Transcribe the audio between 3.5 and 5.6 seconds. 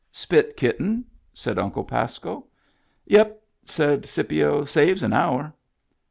said Scipio." Saves an hour."